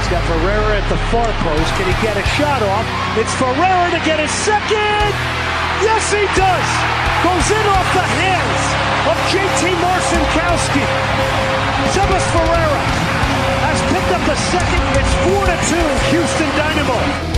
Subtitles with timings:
[0.00, 1.68] He's got Ferreira at the far post.
[1.76, 2.88] Can he get a shot off?
[3.20, 5.12] It's Ferreira to get his second.
[5.84, 6.68] Yes, he does.
[7.20, 8.62] Goes in off the hands
[9.12, 10.84] of JT Marcinkowski.
[11.92, 12.80] Sebas Ferreira
[13.60, 14.80] has picked up the second.
[14.96, 17.29] It's 4 to 2, Houston Dynamo.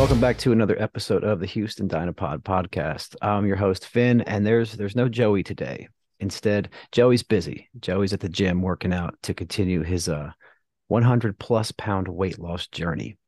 [0.00, 3.16] Welcome back to another episode of the Houston Dynapod podcast.
[3.20, 5.88] I'm your host Finn, and there's there's no Joey today.
[6.20, 7.68] Instead, Joey's busy.
[7.78, 10.30] Joey's at the gym working out to continue his uh
[10.88, 13.18] 100 plus pound weight loss journey.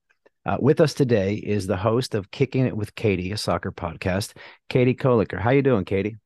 [0.46, 4.34] Uh, with us today is the host of Kicking It with Katie, a soccer podcast,
[4.70, 5.38] Katie Koliker.
[5.38, 6.16] How you doing, Katie?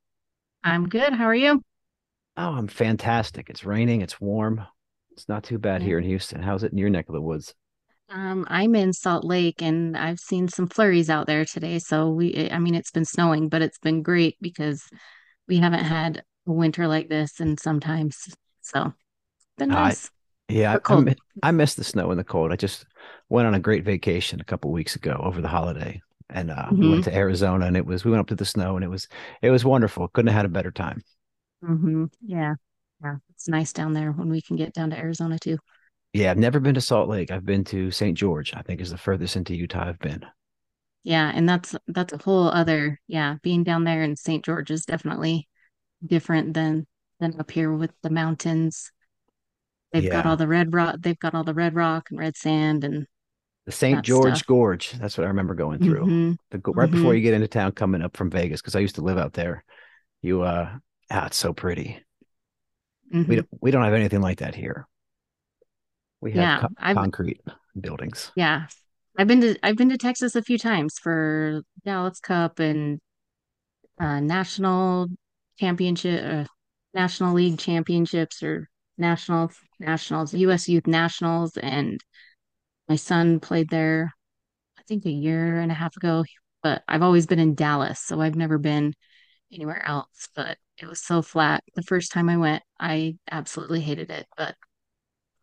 [0.62, 1.12] I'm good.
[1.12, 1.60] How are you?
[2.36, 3.50] Oh, I'm fantastic.
[3.50, 4.00] It's raining.
[4.00, 4.64] It's warm.
[5.10, 5.88] It's not too bad Yeah.
[5.88, 6.40] here in Houston.
[6.40, 7.52] How's it in your neck of the woods?
[8.08, 11.78] Um, I'm in Salt Lake and I've seen some flurries out there today.
[11.78, 14.82] So we, I mean, it's been snowing, but it's been great because
[15.48, 18.16] we haven't had a winter like this and sometimes.
[18.62, 18.92] So
[19.58, 20.10] been I- nice.
[20.48, 22.52] Yeah, I, But I, mi- I miss the snow and the cold.
[22.52, 22.86] I just
[23.28, 26.00] went on a great vacation a couple weeks ago over the holiday,
[26.30, 28.76] and uh, we went to Arizona, and it was we went up to the snow,
[28.76, 29.08] and it was
[29.42, 30.06] it was wonderful.
[30.06, 31.02] Couldn't have had a better time.
[31.64, 32.04] Mm-hmm.
[32.24, 32.54] Yeah.
[33.02, 33.16] Yeah.
[33.30, 35.58] It's nice down there when we can get down to Arizona too.
[36.16, 37.30] Yeah, I've never been to Salt Lake.
[37.30, 38.16] I've been to St.
[38.16, 38.54] George.
[38.54, 40.24] I think is the furthest into Utah I've been.
[41.04, 41.30] Yeah.
[41.34, 44.44] And that's, that's a whole other, yeah, being down there in St.
[44.44, 45.46] George is definitely
[46.04, 46.86] different than,
[47.20, 48.90] than up here with the mountains.
[49.92, 52.82] They've got all the red rock, they've got all the red rock and red sand
[52.82, 53.06] and
[53.66, 54.02] The St.
[54.02, 54.46] George stuff.
[54.46, 54.92] Gorge.
[54.92, 56.06] That's what I remember going through.
[56.06, 56.36] Mhm.
[56.50, 57.16] The, right before Mhm.
[57.16, 59.64] you get into town, coming up from Vegas, because I used to live out there.
[60.22, 60.78] You, uh,
[61.10, 62.02] ah, it's so pretty.
[63.12, 63.36] We Mhm.
[63.36, 64.86] don't we don't have anything like that here.
[66.20, 67.40] We have Yeah, co- concrete
[67.80, 68.32] buildings.
[68.34, 68.66] Yeah.
[69.18, 73.00] I've been to I've been to Texas a few times for Dallas Cup and
[74.00, 75.08] uh national
[75.58, 76.44] championship uh,
[76.94, 78.68] national league championships or
[78.98, 79.50] national
[79.80, 82.00] nationals US youth nationals and
[82.88, 84.12] my son played there
[84.78, 86.24] I think a year and a half ago
[86.62, 88.94] but I've always been in Dallas so I've never been
[89.52, 94.10] anywhere else but it was so flat the first time I went I absolutely hated
[94.10, 94.56] it but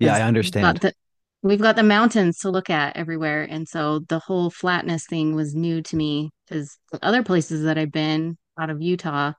[0.04, 0.62] Yeah, I we've understand.
[0.62, 0.94] got the
[1.42, 5.56] we've got the mountains to look at everywhere, and so the whole flatness thing was
[5.56, 9.34] new to me because the other places that I've been out of Utah,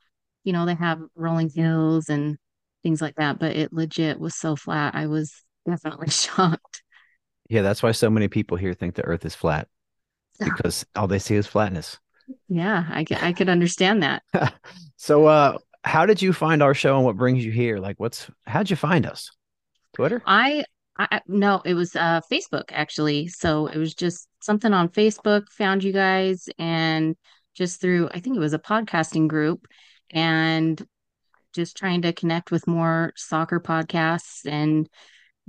[0.45, 2.37] you know, they have rolling hills and
[2.83, 4.95] things like that, but it legit was so flat.
[4.95, 5.33] I was
[5.67, 6.83] definitely shocked.
[7.49, 9.69] Yeah, that's why so many people here think the earth is flat
[10.39, 11.99] because all they see is flatness.
[12.49, 14.23] Yeah, I I could understand that.
[14.97, 17.79] so uh how did you find our show and what brings you here?
[17.79, 19.31] Like what's how'd you find us?
[19.95, 20.23] Twitter?
[20.25, 20.65] I,
[20.99, 23.29] I no, it was uh Facebook actually.
[23.29, 27.17] So it was just something on Facebook, found you guys and
[27.55, 29.67] just through I think it was a podcasting group
[30.11, 30.85] and
[31.55, 34.89] just trying to connect with more soccer podcasts and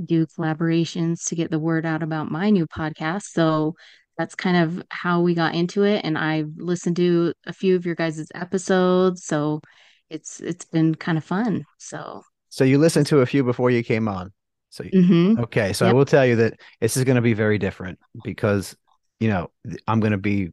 [0.04, 3.24] do collaborations to get the word out about my new podcast.
[3.24, 3.75] So
[4.18, 7.86] that's kind of how we got into it and I've listened to a few of
[7.86, 9.62] your guys' episodes, so
[10.10, 11.66] it's it's been kind of fun.
[11.78, 14.31] So So you listened to a few before you came on.
[14.75, 15.39] So mhm.
[15.39, 18.75] okay, so I will tell you that this is going to be very different because
[19.22, 19.50] you know,
[19.88, 20.51] I'm going to be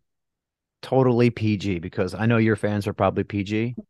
[0.81, 3.75] totally PG because I know your fans are probably PG.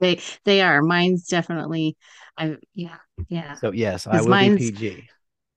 [0.00, 0.82] They they are.
[0.82, 1.96] Mine's definitely
[2.36, 2.96] I yeah,
[3.28, 3.54] yeah.
[3.54, 5.08] So yes, I will be PG.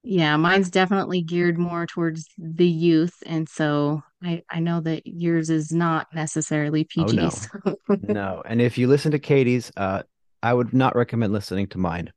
[0.03, 5.49] Yeah, mine's definitely geared more towards the youth and so I, I know that yours
[5.49, 7.19] is not necessarily PG.
[7.19, 7.29] Oh, no.
[7.29, 8.43] so- no.
[8.45, 10.03] And if you listen to Katie's, uh,
[10.41, 12.11] I would not recommend listening to mine.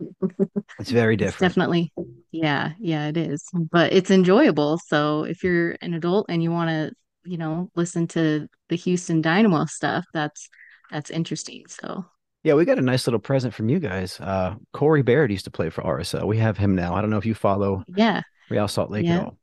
[0.78, 1.52] It's very It's different.
[1.52, 1.92] definitely,
[2.32, 3.48] yeah, yeah, it is.
[3.52, 4.78] But it's enjoyable.
[4.86, 6.92] So if you're an adult and you want to,
[7.24, 10.48] you know, listen to the Houston Dynamo stuff, that's
[10.90, 11.64] that's interesting.
[11.68, 12.04] So
[12.42, 14.18] Yeah, we got a nice little present from you guys.
[14.20, 16.26] Uh, Corey Baird used to play for RSL.
[16.26, 16.94] We have him now.
[16.94, 19.18] I don't know if you follow yeah, Real Salt Lake Yeah.
[19.20, 19.38] at all.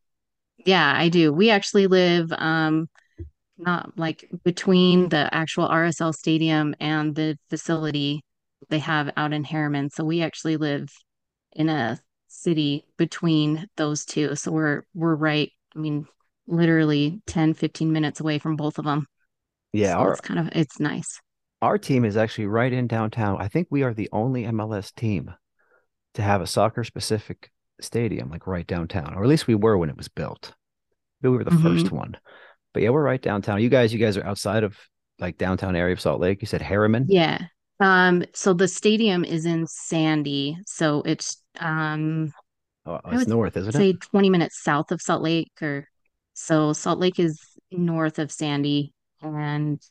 [0.66, 1.34] yeah, I do.
[1.34, 2.88] We actually live um
[3.58, 8.24] not like between the actual RSL stadium and the facility
[8.70, 9.92] they have out in Herriman.
[9.92, 10.90] So we actually live
[11.54, 14.36] in a city between those two.
[14.36, 16.08] So we're we're right, I mean,
[16.48, 19.08] literally 10, 15 minutes away from both of them.
[19.74, 21.20] Yeah, So our it's kind of it's nice.
[21.62, 23.42] our team is actually right in downtown.
[23.42, 25.34] I think we are the only MLS team
[26.16, 29.90] to have a soccer specific stadium like right downtown, or at least we were when
[29.90, 30.54] it was built.
[31.22, 31.62] Maybe we were the Mhm.
[31.64, 32.18] first one.
[32.74, 33.62] But yeah, we're right downtown.
[33.62, 34.78] You guys, you guys are outside of
[35.20, 36.42] like downtown area of Salt Lake.
[36.42, 37.06] You said Herriman.
[37.08, 37.40] Yeah.
[37.80, 40.58] Um, so the stadium is in Sandy.
[40.66, 42.32] So it's um
[42.86, 43.80] Oh, it's north, isn't it?
[43.80, 45.88] say 20 minutes south of Salt Lake or
[46.34, 47.40] so Salt Lake is
[47.72, 49.82] north of Sandy and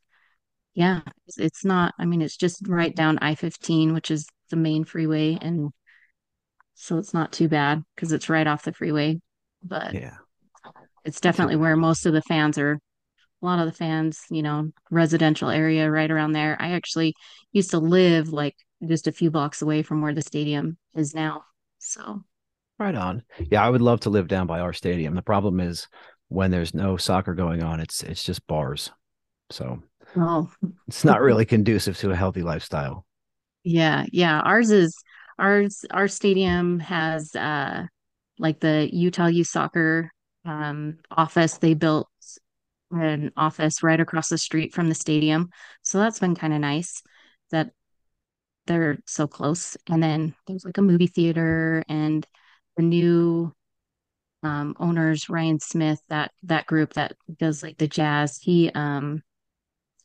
[0.74, 4.84] yeah, it's, it's not I mean it's just right down I-15 which is the main
[4.84, 5.70] freeway and
[6.74, 9.20] so it's not too bad because it's right off the freeway
[9.62, 10.16] but Yeah.
[11.04, 14.70] it's definitely where most of the fans are a lot of the fans you know
[14.90, 17.14] residential area right around there I actually
[17.52, 21.44] used to live like just a few blocks away from where the stadium is now
[21.80, 22.22] so
[22.80, 23.22] Right on.
[23.50, 25.14] Yeah, I would love to live down by our stadium.
[25.14, 25.86] The problem is
[26.28, 28.90] when there's no soccer going on, it's it's just bars.
[29.50, 29.82] So
[30.16, 30.50] oh
[30.88, 33.04] it's not really conducive to a healthy lifestyle.
[33.64, 34.40] Yeah, yeah.
[34.40, 34.96] Ours is
[35.38, 37.84] ours our stadium has uh
[38.38, 40.10] like the Utah Youth Soccer
[40.46, 41.58] um office.
[41.58, 42.08] They built
[42.92, 45.50] an office right across the street from the stadium.
[45.82, 47.02] So that's been kind of nice
[47.50, 47.72] that
[48.70, 49.76] they're so close.
[49.88, 52.24] And then there's like a movie theater and
[52.76, 53.52] the new
[54.42, 58.38] um owners, Ryan Smith, that that group that does like the jazz.
[58.38, 59.22] He um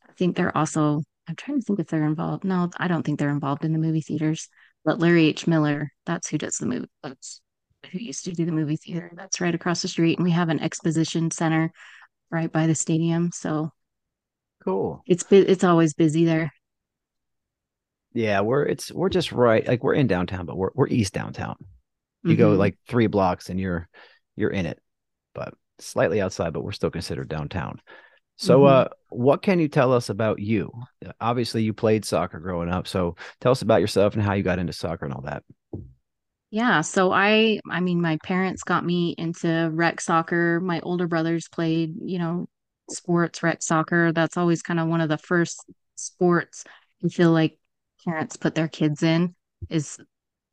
[0.08, 2.44] I think they're also, I'm trying to think if they're involved.
[2.44, 4.48] No, I don't think they're involved in the movie theaters.
[4.84, 5.46] But Larry H.
[5.46, 6.88] Miller, that's who does the movie.
[7.02, 7.40] That's
[7.92, 9.12] who used to do the movie theater.
[9.14, 10.18] That's right across the street.
[10.18, 11.72] And we have an exposition center
[12.30, 13.30] right by the stadium.
[13.32, 13.70] So
[14.64, 15.02] Cool.
[15.06, 16.52] it's it's always busy there.
[18.16, 19.66] Yeah, we're it's we're just right.
[19.66, 21.56] Like we're in downtown, but we're we're east downtown.
[22.24, 22.58] You go Mhm.
[22.58, 23.88] like three blocks and you're
[24.36, 24.80] you're in it,
[25.34, 27.80] but slightly outside, but we're still considered downtown.
[28.36, 28.68] So Mhm.
[28.68, 30.72] uh what can you tell us about you?
[31.20, 32.88] Obviously you played soccer growing up.
[32.88, 35.44] So tell us about yourself and how you got into soccer and all that.
[36.50, 40.60] Yeah, so I I mean my parents got me into rec soccer.
[40.60, 42.48] My older brothers played, you know,
[42.90, 44.12] sports, rec soccer.
[44.12, 45.60] That's always kind of one of the first
[45.96, 46.64] sports
[47.04, 47.58] I feel like
[48.06, 49.34] parents put their kids in
[49.70, 49.98] is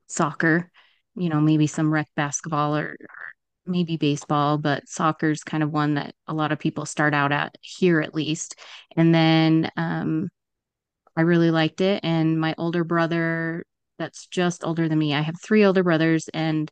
[0.07, 0.71] soccer.
[1.15, 3.17] You know, maybe some rec basketball or, or
[3.65, 7.55] maybe baseball, but soccer's kind of one that a lot of people start out at
[7.61, 8.59] here at least.
[8.97, 10.29] And then um
[11.15, 12.01] I really liked it.
[12.03, 13.65] And my older brother,
[13.99, 16.71] that's just older than me, I have three older brothers, and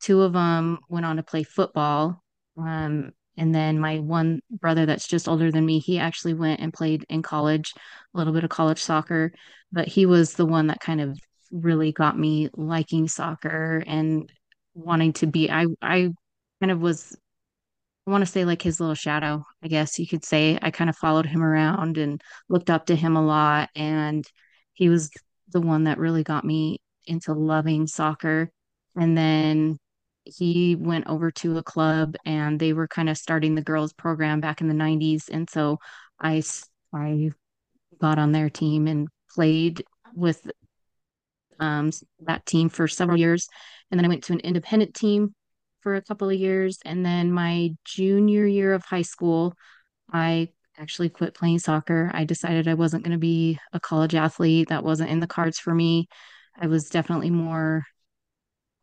[0.00, 2.22] two of them went on to play football.
[2.56, 6.72] Um, and then my one brother that's just older than me, he actually went and
[6.72, 7.72] played in college,
[8.14, 9.32] a little bit of college soccer,
[9.72, 11.18] but he was the one that kind of
[11.50, 14.30] really got me liking soccer and
[14.74, 15.50] wanting to be.
[15.50, 16.10] I I
[16.60, 17.16] kind of was
[18.06, 20.58] I want to say like his little shadow, I guess you could say.
[20.60, 23.70] I kind of followed him around and looked up to him a lot.
[23.76, 24.24] And
[24.72, 25.10] he was
[25.52, 28.50] the one that really got me into loving soccer.
[28.96, 29.78] And then
[30.24, 34.40] he went over to a club and they were kind of starting the girls program
[34.40, 35.28] back in the 90s.
[35.28, 35.78] And so
[36.20, 36.42] i
[36.94, 37.30] i
[38.00, 40.50] got on their team and played with
[41.60, 43.48] um, that team for several years.
[43.90, 45.34] And then I went to an independent team
[45.80, 46.78] for a couple of years.
[46.84, 49.54] And then my junior year of high school,
[50.12, 50.48] I
[50.78, 52.10] actually quit playing soccer.
[52.12, 54.68] I decided I wasn't going to be a college athlete.
[54.68, 56.08] That wasn't in the cards for me.
[56.58, 57.84] I was definitely more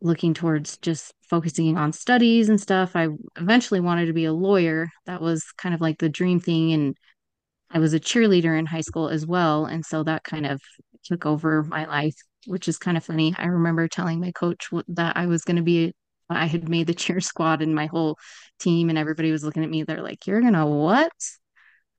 [0.01, 2.95] looking towards just focusing on studies and stuff.
[2.95, 4.89] I eventually wanted to be a lawyer.
[5.05, 6.73] That was kind of like the dream thing.
[6.73, 6.95] And
[7.71, 9.65] I was a cheerleader in high school as well.
[9.65, 10.61] And so that kind of
[11.03, 12.15] took over my life,
[12.47, 13.35] which is kind of funny.
[13.37, 15.93] I remember telling my coach that I was going to be,
[16.29, 18.17] I had made the cheer squad and my whole
[18.59, 19.83] team, and everybody was looking at me.
[19.83, 21.11] They're like, You're going to what?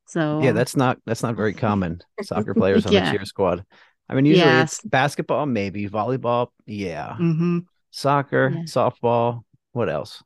[0.07, 2.03] So, Yeah, that's not that's not very common.
[2.21, 2.95] Soccer players on Yeah.
[2.95, 3.65] the cheer squad.
[4.09, 4.61] I mean, usually Yeah.
[4.61, 7.19] it's basketball, maybe volleyball, yeah.
[7.19, 8.63] hmm Soccer, Yeah.
[8.65, 9.43] softball,
[9.73, 10.23] what else?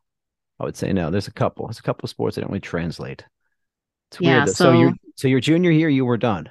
[0.61, 1.11] I would say no.
[1.11, 1.67] There's a couple.
[1.67, 3.25] There's a couple of sports that don't really translate.
[4.11, 4.49] It's Yeah, weird.
[4.49, 4.53] though.
[4.53, 6.51] So, so- your so your junior year, you were done.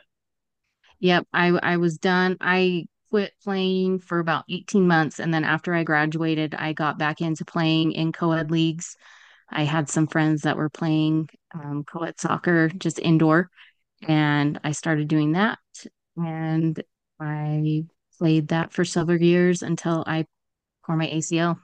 [1.00, 2.38] Yep, I I was done.
[2.42, 7.22] I quit playing for about 18 months and then after I graduated, I got back
[7.22, 8.96] into playing in co-ed leagues.
[9.50, 13.50] I had some friends that were playing um, co-ed soccer just indoor
[14.08, 15.60] and I started doing that
[16.18, 16.82] and
[17.20, 17.86] I
[18.18, 20.26] played that for several years until I
[20.86, 21.60] tore my ACL.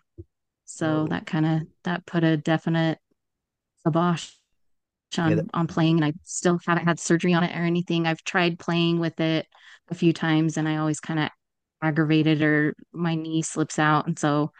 [0.66, 1.08] So Oh.
[1.10, 3.00] that kind of that put a definite
[3.86, 4.32] kibosh
[5.18, 8.08] on, that- on playing and I still haven't had surgery on it or anything.
[8.08, 9.48] I've tried playing with it
[9.90, 11.30] a few times and I always kind of
[11.82, 14.08] aggravated or my knee slips out.
[14.08, 14.52] And so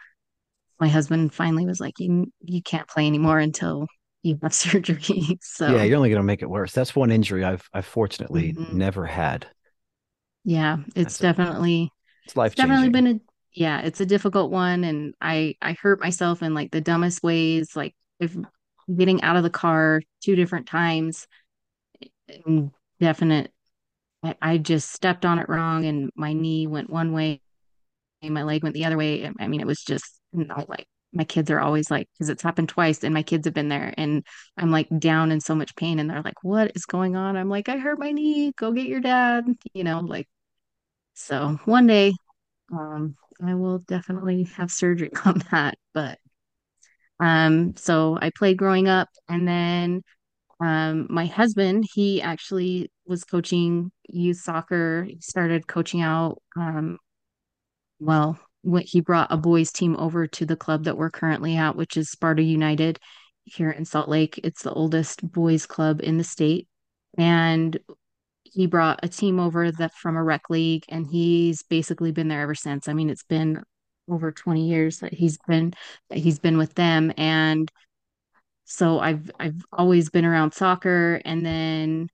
[0.80, 3.88] my husband finally was like, you, you can't play anymore until
[4.22, 5.38] you have surgery.
[5.42, 6.72] So Yeah, you're only going to make it worse.
[6.72, 8.66] That's one injury I've I've fortunately Mhm.
[8.68, 9.46] never had.
[10.44, 11.92] yeah, it's That's definitely
[12.26, 13.20] It's life it's definitely been a
[13.52, 17.76] yeah, it's a difficult one and I I hurt myself in like the dumbest ways,
[17.76, 18.36] like if
[18.94, 21.26] getting out of the car two different times
[23.00, 23.52] definite
[24.22, 27.40] I, I just stepped on it wrong and my knee went one way
[28.22, 29.30] my leg went the other way.
[29.40, 32.68] I mean, it was just not like my kids are always like, because it's happened
[32.68, 34.24] twice and my kids have been there and
[34.56, 37.36] I'm like down in so much pain and they're like, what is going on?
[37.36, 38.52] I'm like, I hurt my knee.
[38.56, 39.46] Go get your dad.
[39.72, 40.28] You know, like,
[41.14, 42.12] so one day,
[42.72, 45.76] um, I will definitely have surgery on that.
[45.94, 46.18] But,
[47.18, 50.02] um, so I played growing up and then
[50.60, 55.04] um, my husband, he actually was coaching youth soccer.
[55.04, 56.42] He started coaching out.
[56.54, 56.98] Um,
[57.98, 61.76] well, when he brought a boys team over to the club that we're currently at,
[61.76, 62.98] which is Sparta United
[63.44, 64.38] here in Salt Lake.
[64.44, 66.68] It's the oldest boys club in the state.
[67.16, 67.78] And
[68.52, 72.42] he brought a team over that from a rec league, and he's basically been there
[72.42, 72.88] ever since.
[72.88, 73.62] I mean, it's been
[74.08, 75.72] over 20 years that he's been
[76.10, 77.12] that he's been with them.
[77.16, 77.70] And
[78.64, 82.08] so I've I've always been around soccer and then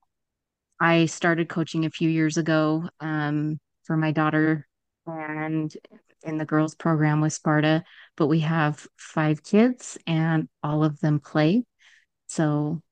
[0.81, 4.67] I started coaching a few years ago um, for my daughter
[5.07, 5.75] and
[6.25, 7.85] in the girls program with Sparta,
[8.17, 11.65] but we have five kids and all of them play.
[12.27, 12.83] So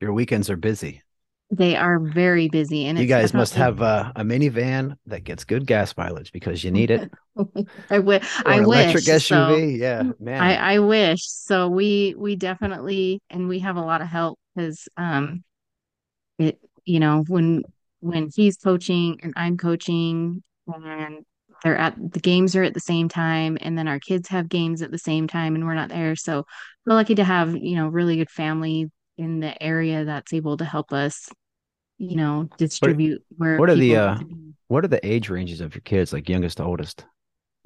[0.00, 1.02] Your weekends are busy.
[1.50, 5.66] They are very busy and You guys must have uh, a minivan that gets good
[5.66, 7.10] gas mileage because you need it.
[7.90, 9.56] I, w- I an wish electric so.
[9.56, 10.42] Yeah, man.
[10.42, 11.26] I, I wish.
[11.26, 15.42] So we we definitely and we have a lot of help because um
[16.38, 17.64] it you know when
[18.00, 21.24] when he's coaching and I'm coaching and
[21.62, 24.80] they're at the games are at the same time and then our kids have games
[24.82, 26.16] at the same time and we're not there.
[26.16, 26.46] So
[26.86, 30.64] we're lucky to have, you know, really good family in the area that's able to
[30.64, 31.28] help us,
[32.00, 34.54] you know, distribute where what are the, uh, need to be.
[34.68, 37.04] what are the age ranges of your kids, like youngest to oldest?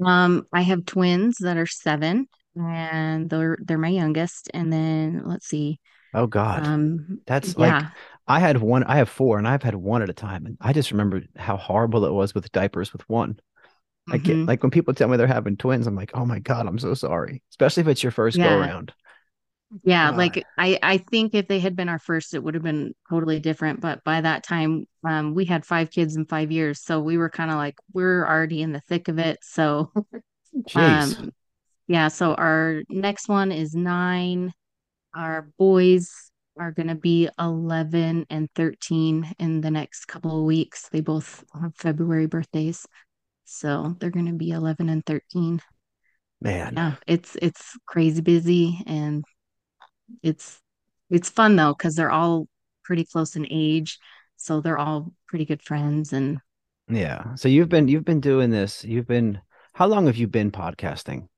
[0.05, 4.51] Um, I have twins that are seven, and they're they're my youngest.
[4.53, 5.81] And then let's see.
[6.13, 7.85] Oh God, Um, that's like
[8.27, 8.85] I had one.
[8.85, 11.57] I have four, and I've had one at a time, and I just remember how
[11.57, 13.39] horrible it was with diapers with one.
[14.11, 14.47] I get mhm.
[14.47, 16.95] like when people tell me they're having twins, I'm like, oh my God, I'm so
[16.95, 17.43] sorry.
[17.51, 18.93] Especially if it's your first go around.
[19.83, 20.19] Yeah, God.
[20.19, 23.41] like I I think if they had been our first, it would have been totally
[23.41, 23.81] different.
[23.81, 27.31] But by that time, um, we had five kids in five years, so we were
[27.31, 29.39] kind of like we're already in the thick of it.
[29.43, 29.91] So,
[30.75, 31.33] um,
[31.89, 32.09] yeah.
[32.09, 34.53] So our next one is nine.
[35.15, 40.89] Our boys are gonna be 11 and 13 in the next couple of weeks.
[40.91, 42.87] They both have February birthdays,
[43.45, 45.61] so they're gonna be 11 and 13.
[46.41, 46.75] Man.
[46.77, 49.25] Yeah, it's it's crazy busy and
[50.23, 50.61] it's
[51.11, 52.49] it's fun though because they're all
[52.85, 53.99] pretty close in age,
[54.37, 56.39] so they're all pretty good friends and
[56.89, 57.35] Yeah.
[57.35, 58.85] So you've been you've been doing this.
[58.85, 59.41] You've been
[59.75, 61.29] how long have you been podcasting?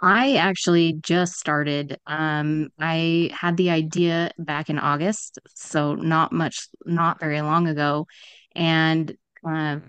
[0.00, 1.98] I actually just started.
[2.06, 8.06] Um, I had the idea back in August, so not much, not very long ago,
[8.54, 9.12] and
[9.44, 9.82] um,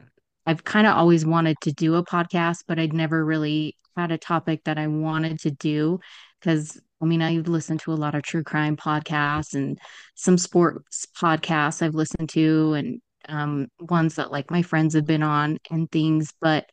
[0.48, 4.18] I've kind of always wanted to do a podcast, but I'd never really had a
[4.18, 6.00] topic that I wanted to do
[6.40, 9.80] because I mean, I've listened to a lot of true crime podcasts and
[10.16, 15.24] some sports podcasts I've listened to, and um, ones that like my friends have been
[15.24, 16.66] on and things, but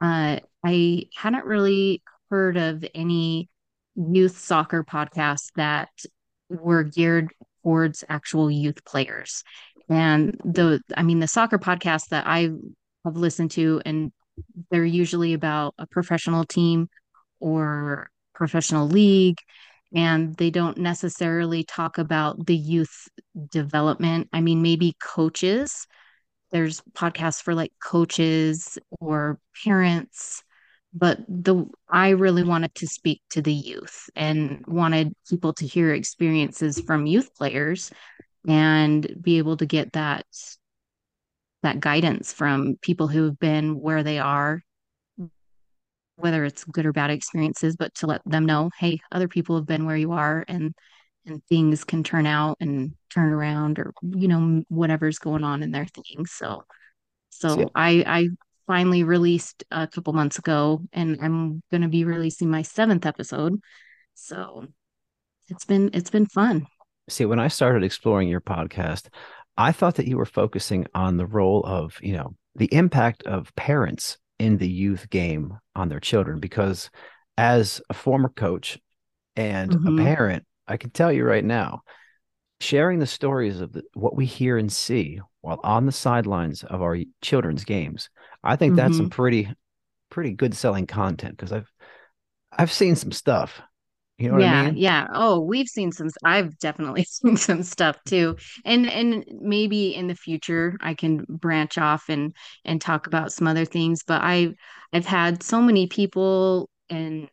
[0.00, 3.48] uh, I hadn't really heard of any
[3.94, 5.88] youth soccer podcasts that
[6.50, 7.32] were geared
[7.62, 9.42] towards actual youth players.
[9.88, 12.50] And the, I mean, the soccer podcasts that I
[13.04, 14.12] have listened to, and
[14.70, 16.88] they're usually about a professional team
[17.40, 19.38] or professional league,
[19.94, 23.08] and they don't necessarily talk about the youth
[23.50, 24.28] development.
[24.32, 25.86] I mean, maybe coaches.
[26.52, 30.42] There's podcasts for like coaches or parents
[30.96, 35.92] but the I really wanted to speak to the youth and wanted people to hear
[35.92, 37.90] experiences from youth players
[38.48, 40.24] and be able to get that
[41.62, 44.62] that guidance from people who have been where they are
[46.16, 49.66] whether it's good or bad experiences but to let them know hey other people have
[49.66, 50.74] been where you are and
[51.26, 55.70] and things can turn out and turn around or you know whatever's going on in
[55.70, 56.24] their thing.
[56.26, 56.64] so
[57.30, 58.28] so I I
[58.66, 63.60] finally released a couple months ago and I'm going to be releasing my 7th episode.
[64.14, 64.66] So
[65.48, 66.66] it's been it's been fun.
[67.08, 69.08] See, when I started exploring your podcast,
[69.56, 73.54] I thought that you were focusing on the role of, you know, the impact of
[73.54, 76.90] parents in the youth game on their children because
[77.38, 78.78] as a former coach
[79.34, 79.98] and mm-hmm.
[79.98, 81.82] a parent, I can tell you right now,
[82.60, 86.82] sharing the stories of the, what we hear and see while on the sidelines of
[86.82, 88.08] our children's games.
[88.42, 89.04] I think that's mm-hmm.
[89.04, 89.48] some pretty
[90.10, 91.70] pretty good selling content because I've
[92.52, 93.60] I've seen some stuff.
[94.18, 94.76] You know yeah, I mean?
[94.78, 95.06] Yeah.
[95.12, 98.36] Oh, we've seen some I've definitely seen some stuff too.
[98.64, 103.46] And and maybe in the future I can branch off and and talk about some
[103.46, 104.02] other things.
[104.06, 104.54] But I've
[104.92, 107.28] I've had so many people and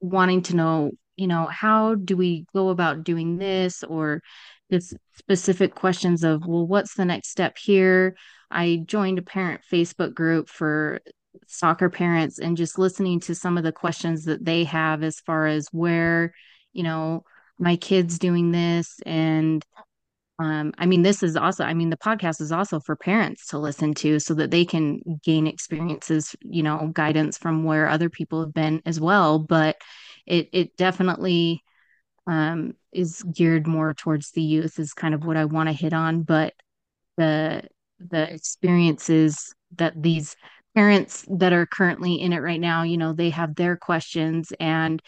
[0.00, 4.22] wanting to know, you know, how do we go about doing this or
[4.70, 8.16] just specific questions of, well, what's the next step here?
[8.50, 11.00] I joined a parent Facebook group for
[11.46, 15.46] soccer parents and just listening to some of the questions that they have as far
[15.46, 16.32] as where,
[16.72, 17.24] you know,
[17.58, 19.64] my kids doing this and
[20.38, 23.58] um, I mean, this is also, I mean, the podcast is also for parents to
[23.58, 28.40] listen to so that they can gain experiences, you know, guidance from where other people
[28.40, 29.38] have been as well.
[29.38, 29.76] But
[30.26, 31.62] it, it definitely
[32.26, 35.94] um, is geared more towards the youth is kind of what I want to hit
[35.94, 36.22] on.
[36.22, 36.52] But
[37.16, 37.62] the
[37.98, 40.36] the experiences that these
[40.76, 45.02] parents that are currently in it right now, you know, they have their questions and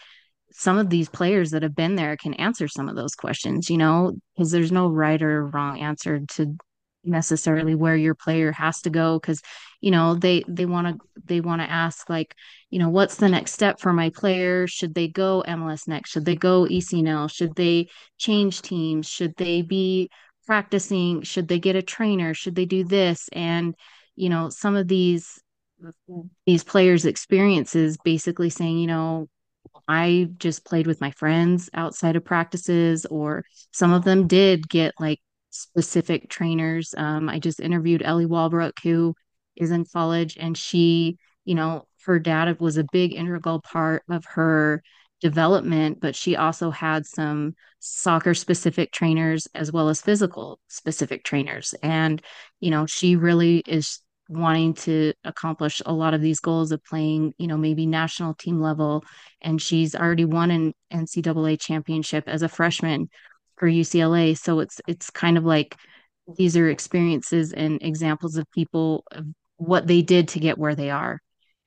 [0.51, 3.77] some of these players that have been there can answer some of those questions, you
[3.77, 6.55] know, because there's no right or wrong answer to
[7.03, 9.41] necessarily where your player has to go because
[9.79, 12.35] you know they they want to they want to ask like
[12.69, 14.67] you know what's the next step for my player?
[14.67, 16.09] Should they go mls next?
[16.09, 19.07] Should they go ecnl should they change teams?
[19.07, 20.09] Should they be
[20.45, 21.21] practicing?
[21.21, 22.33] Should they get a trainer?
[22.33, 23.29] Should they do this?
[23.31, 23.75] And
[24.15, 25.39] you know some of these
[26.45, 29.27] these players experiences basically saying you know
[29.87, 34.93] I just played with my friends outside of practices, or some of them did get
[34.99, 36.93] like specific trainers.
[36.97, 39.15] Um, I just interviewed Ellie Walbrook, who
[39.55, 44.25] is in college, and she, you know, her dad was a big integral part of
[44.25, 44.83] her
[45.21, 51.73] development, but she also had some soccer specific trainers as well as physical specific trainers.
[51.83, 52.21] And,
[52.59, 57.33] you know, she really is wanting to accomplish a lot of these goals of playing,
[57.39, 59.03] you know, maybe national team level.
[59.41, 63.09] And she's already won an NCAA championship as a freshman
[63.57, 64.37] for UCLA.
[64.37, 65.75] So it's it's kind of like
[66.37, 69.25] these are experiences and examples of people of
[69.57, 71.19] what they did to get where they are.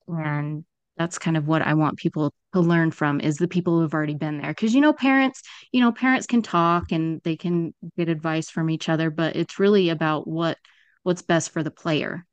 [0.07, 0.65] And
[0.97, 3.95] that's kind of what I want people to learn from is the people who have
[3.95, 4.55] already been there.
[4.55, 8.71] Cause you know, parents, you know, parents can talk and they can get advice from
[8.71, 10.59] each other, but it's really about what
[11.03, 12.25] what's best for the player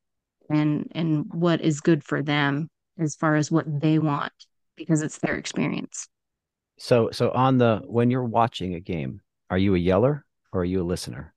[0.49, 4.33] and and what is good for them as far as what they want
[4.75, 6.07] because it's their experience.
[6.77, 10.65] So so on the when you're watching a game, are you a yeller or are
[10.65, 11.33] you a listener?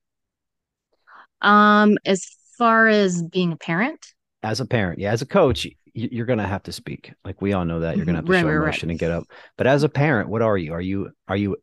[1.40, 2.24] Um, as
[2.56, 6.46] far as being a parent, as a parent, yeah, as a coach, you're going to
[6.46, 7.12] have to speak.
[7.24, 8.92] Like we all know that you're going to have to right, show emotion right.
[8.92, 9.24] and get up.
[9.56, 10.72] But as a parent, what are you?
[10.72, 11.56] Are you are you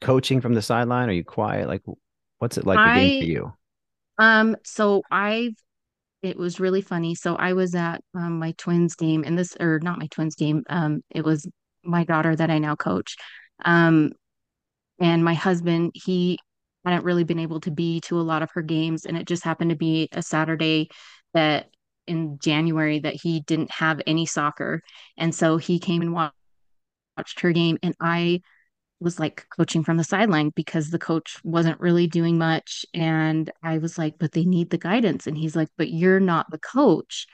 [0.00, 1.08] coaching from the sideline?
[1.08, 1.68] Are you quiet?
[1.68, 1.82] Like,
[2.38, 3.52] what's it like I, for you?
[4.18, 5.54] Um, so I've
[6.22, 7.14] it was really funny.
[7.14, 10.62] So I was at um, my twins game, and this or not my twins game.
[10.68, 11.48] Um, it was
[11.82, 13.16] my daughter that I now coach.
[13.64, 14.12] Um,
[15.00, 16.38] and my husband he
[16.84, 19.42] hadn't really been able to be to a lot of her games and it just
[19.42, 20.88] happened to be a saturday
[21.34, 21.68] that
[22.06, 24.82] in january that he didn't have any soccer
[25.16, 26.34] and so he came and watched,
[27.16, 28.40] watched her game and i
[29.00, 33.78] was like coaching from the sideline because the coach wasn't really doing much and i
[33.78, 37.26] was like but they need the guidance and he's like but you're not the coach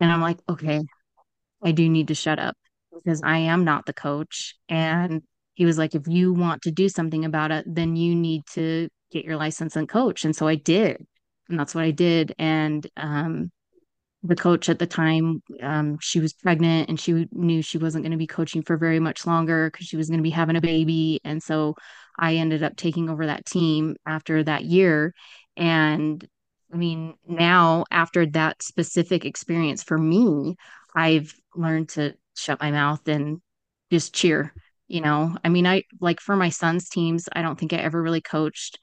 [0.00, 0.82] and i'm like okay
[1.62, 2.56] i do need to shut up
[2.94, 5.22] because i am not the coach and
[5.58, 8.88] he was like, if you want to do something about it, then you need to
[9.10, 10.24] get your license and coach.
[10.24, 11.04] And so I did.
[11.48, 12.32] And that's what I did.
[12.38, 13.50] And um,
[14.28, 18.12] the coach at the time, um, she was pregnant and she knew she wasn't going
[18.12, 20.60] to be coaching for very much longer because she was going to be having a
[20.60, 21.20] baby.
[21.24, 21.74] And so
[22.18, 25.14] I ended up taking over that team after that year.
[25.56, 26.24] And
[26.72, 30.56] I mean, now after that specific experience for me,
[30.94, 33.40] I've learned to shut my mouth and
[33.90, 34.52] just cheer.
[34.88, 38.02] You know, I mean, I like for my son's teams, I don't think I ever
[38.02, 38.78] really coached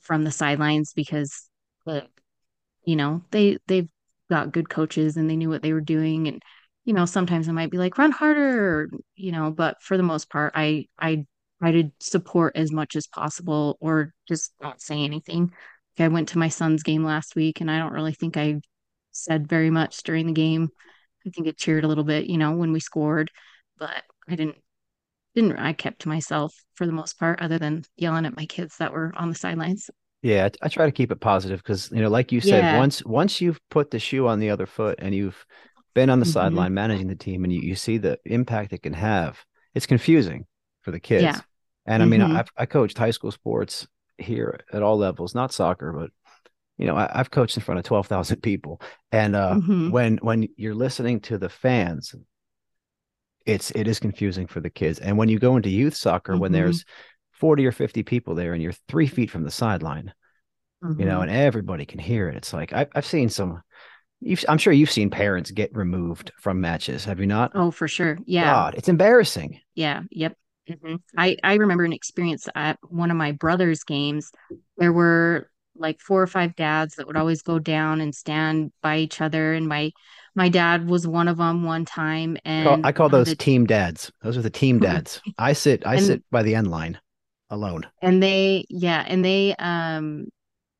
[0.00, 1.48] from the sidelines because
[1.84, 2.06] the,
[2.84, 3.88] you know, they they've
[4.30, 6.28] got good coaches and they knew what they were doing.
[6.28, 6.42] And,
[6.84, 10.02] you know, sometimes I might be like, run harder, or, you know, but for the
[10.02, 11.26] most part, I I
[11.60, 15.50] try to support as much as possible or just not say anything.
[15.98, 18.60] like I went to my son's game last week and I don't really think I
[19.12, 20.68] said very much during the game.
[21.26, 23.30] I think it cheered a little bit, you know, when we scored,
[23.78, 24.56] but I didn't
[25.34, 28.78] didn't I kept to myself for the most part, other than yelling at my kids
[28.78, 29.90] that were on the sidelines.
[30.26, 32.78] Yeah, I, I try to keep it positive because you know, like you said, yeah.
[32.78, 35.46] once once you've put the shoe on the other foot and you've
[35.94, 36.32] been on the mm-hmm.
[36.32, 40.44] sideline managing the team and you, you see the impact it can have, it's confusing
[40.82, 41.22] for the kids.
[41.22, 41.40] Yeah.
[41.86, 42.38] And I mean, mm-hmm.
[42.38, 43.86] I've I coached high school sports
[44.18, 46.10] here at all levels, not soccer, but
[46.76, 48.80] you know, I, have coached in front of twelve thousand people,
[49.12, 49.90] and uh, mm-hmm.
[49.90, 52.16] when when you're listening to the fans,
[53.46, 54.98] it's it is confusing for the kids.
[54.98, 56.40] And when you go into youth soccer, mm-hmm.
[56.40, 56.84] when there's
[57.38, 60.12] forty or fifty people there, and you're three feet from the sideline,
[60.82, 61.00] mm-hmm.
[61.00, 61.28] you know, mm-hmm.
[61.28, 63.62] and everybody can hear it, it's like I, I've seen some.
[64.48, 67.52] I'm sure you've seen parents get removed from matches, have you not?
[67.54, 68.18] Oh, for sure.
[68.24, 68.44] Yeah.
[68.44, 69.60] God, it's embarrassing.
[69.74, 70.04] Yeah.
[70.10, 70.34] Yep.
[70.70, 70.96] Mm-hmm.
[71.16, 74.30] I, I remember an experience at one of my brother's games.
[74.78, 78.98] There were like four or five dads that would always go down and stand by
[78.98, 79.52] each other.
[79.52, 79.92] And my
[80.34, 82.36] my dad was one of them one time.
[82.44, 84.10] And I call, I call those the, team dads.
[84.22, 85.20] Those are the team dads.
[85.38, 86.98] I sit I and, sit by the end line
[87.50, 87.86] alone.
[88.02, 90.26] And they yeah, and they um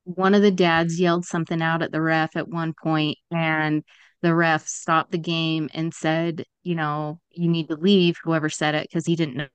[0.04, 3.82] one of the dads yelled something out at the ref at one point and
[4.22, 8.74] the ref stopped the game and said, you know, you need to leave, whoever said
[8.74, 9.46] it, because he didn't know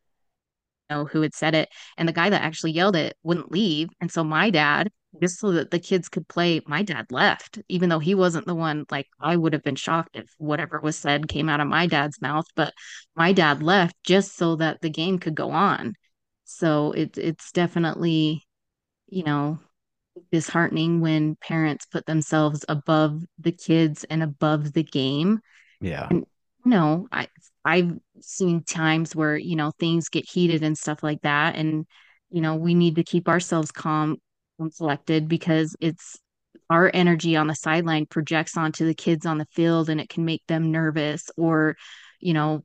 [0.90, 1.70] know who had said it.
[1.98, 3.90] And the guy that actually yelled it wouldn't leave.
[4.00, 7.90] And so my dad, just so that the kids could play, my dad left, even
[7.90, 8.86] though he wasn't the one.
[8.92, 12.22] Like I would have been shocked if whatever was said came out of my dad's
[12.22, 12.74] mouth, but
[13.16, 15.96] my dad left just so that the game could go on.
[16.54, 18.44] So it's it's definitely,
[19.08, 19.60] you know,
[20.32, 25.40] disheartening when parents put themselves above the kids and above the game.
[25.80, 26.08] Yeah.
[26.10, 26.26] And,
[26.64, 27.28] no, I
[27.66, 31.56] I've seen times where, you know, things get heated and stuff like that.
[31.56, 31.86] And,
[32.30, 34.18] you know, we need to keep ourselves calm
[34.60, 36.20] and collected because it's
[36.70, 40.24] our energy on the sideline projects onto the kids on the field and it can
[40.24, 41.76] make them nervous or,
[42.20, 42.64] you know,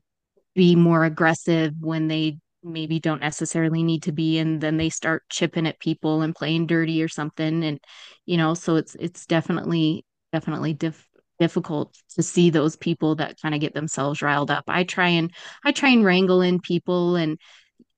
[0.54, 5.22] be more aggressive when they maybe don't necessarily need to be and then they start
[5.30, 7.80] chipping at people and playing dirty or something and
[8.26, 13.54] you know so it's it's definitely definitely diff- difficult to see those people that kind
[13.54, 14.64] of get themselves riled up.
[14.68, 15.30] I try and
[15.64, 17.38] I try and wrangle in people and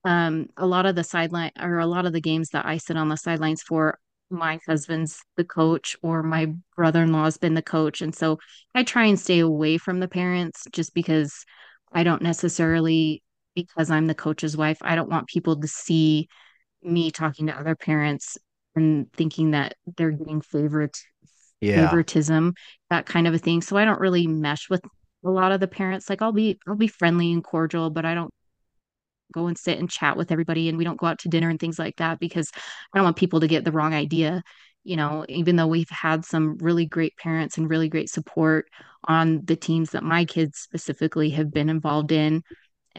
[0.05, 2.97] um a lot of the sideline or a lot of the games that I sit
[2.97, 3.97] on the sidelines for
[4.29, 8.37] my husband's the coach or my brother-in-law's been the coach and so
[8.75, 11.45] I try and stay away from the parents just because
[11.91, 13.23] I don't necessarily
[13.67, 16.27] because I'm the coach's wife I don't want people to see
[16.81, 18.37] me talking to other parents
[18.75, 20.97] and thinking that they're getting favorite
[21.61, 21.85] yeah.
[21.85, 22.53] favoritism,
[22.89, 23.61] that kind of a thing.
[23.61, 24.81] So I don't really mesh with
[25.25, 26.09] a lot of the parents.
[26.09, 28.33] Like I'll be I'll be friendly and cordial, but I don't
[29.33, 31.59] go and sit and chat with everybody and we don't go out to dinner and
[31.59, 32.51] things like that because
[32.93, 34.43] I don't want people to get the wrong idea.
[34.83, 38.67] You know, even though we've had some really great parents and really great support
[39.03, 42.43] on the teams that my kids specifically have been involved in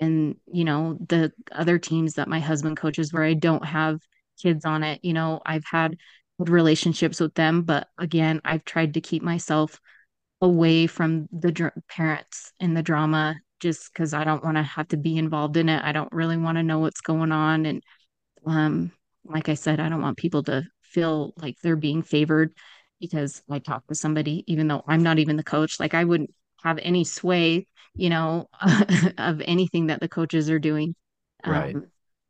[0.00, 4.00] and you know the other teams that my husband coaches where I don't have
[4.42, 5.96] kids on it, you know, I've had
[6.40, 9.78] good relationships with them but again i've tried to keep myself
[10.40, 14.88] away from the dr- parents and the drama just because i don't want to have
[14.88, 15.82] to be involved in it.
[15.84, 17.82] I don't really want to know what's going on and
[18.46, 18.90] um
[19.24, 22.54] like i said i don't want people to feel like they're being favored
[23.00, 26.32] because i talk to somebody even though i'm not even the coach like i wouldn't
[26.62, 28.48] have any sway you know
[29.18, 30.94] of anything that the coaches are doing.
[31.46, 31.74] Right.
[31.74, 31.86] Um,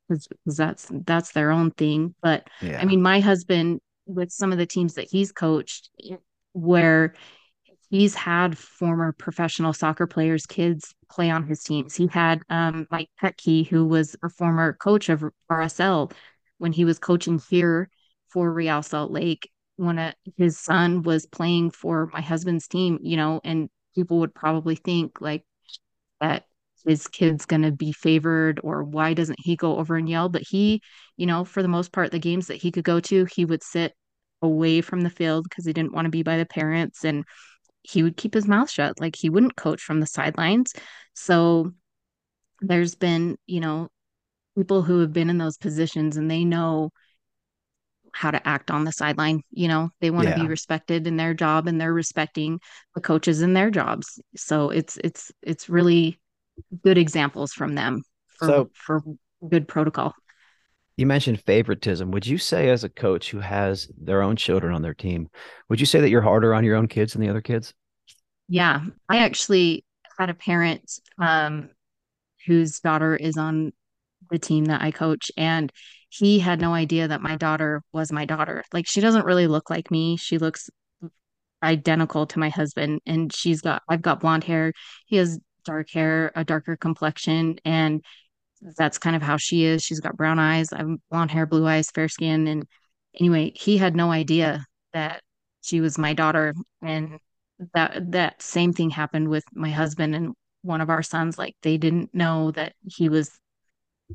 [0.08, 2.16] because that's that's their own thing.
[2.20, 2.80] But yeah.
[2.80, 5.88] i mean my husband with some of the teams that he's coached
[6.52, 7.14] where
[7.90, 11.94] he's had former professional soccer players kids play on his teams.
[11.94, 16.12] He had um, mike petke who was a former coach of rsl
[16.58, 17.88] when he was coaching here
[18.28, 19.50] for real salt lake.
[19.76, 24.34] When a, his son was playing for my husband's team you know and people would
[24.34, 25.44] probably think like
[26.20, 26.44] that
[26.86, 30.28] his kid's going to be favored or why doesn't he go over and yell?
[30.28, 30.82] But he
[31.16, 33.62] you know for the most part the games that he could go to he would
[33.62, 33.94] sit
[34.42, 37.24] away from the field because he didn't want to be by the parents and
[37.82, 39.00] he would keep his mouth shut.
[39.00, 40.72] Like he wouldn't coach from the sidelines.
[41.14, 41.72] So
[42.60, 43.88] there's been you know
[44.56, 46.90] people who have been in those positions and they know
[48.12, 49.42] how to act on the sideline.
[49.50, 50.42] You know, they want to Yeah.
[50.42, 52.60] be respected in their job and they're respecting
[52.94, 54.20] the coaches in their jobs.
[54.36, 56.20] So it's it's it's really
[56.82, 58.02] good examples from them
[58.38, 59.02] for So- for
[59.48, 60.14] good protocol.
[60.96, 62.10] You mentioned favoritism.
[62.10, 65.30] Would you say, as a coach who has their own children on their team,
[65.70, 67.72] would you say that you're harder on your own kids than the other kids?
[68.48, 69.86] Yeah, I actually
[70.18, 70.82] had a parent
[71.18, 71.70] um,
[72.46, 73.72] whose daughter is on
[74.30, 75.72] the team that I coach, and
[76.10, 78.64] he had no idea that my daughter was my daughter.
[78.72, 80.16] Like, she doesn't really look like me.
[80.16, 80.68] She looks
[81.62, 84.72] identical to my husband, and she's got, I've got blonde hair.
[85.06, 88.04] He has dark hair, a darker complexion, and
[88.76, 89.82] that's kind of how she is.
[89.82, 92.46] She's got brown eyes, I'm blonde hair, blue eyes, fair skin.
[92.46, 92.66] And
[93.18, 95.22] anyway, he had no idea that
[95.62, 96.54] she was my daughter.
[96.82, 97.18] And
[97.74, 101.38] that that same thing happened with my husband and one of our sons.
[101.38, 103.30] Like they didn't know that he was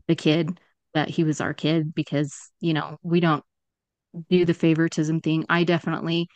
[0.07, 0.59] the kid,
[0.95, 3.45] that he was our kid because, you know, we don't
[4.29, 5.45] do the favoritism thing.
[5.49, 6.27] I definitely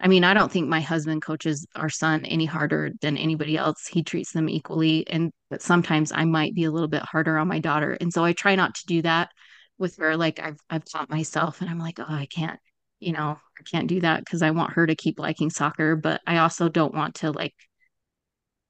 [0.00, 3.86] I mean, I don't think my husband coaches our son any harder than anybody else.
[3.88, 5.08] He treats them equally.
[5.08, 7.96] And but sometimes I might be a little bit harder on my daughter.
[8.00, 9.30] And so I try not to do that
[9.78, 10.16] with her.
[10.18, 12.60] Like I've I've taught myself and I'm like, oh, I can't,
[13.00, 16.20] you know, I can't do that because I want her to keep liking soccer, but
[16.28, 17.54] I also don't want to like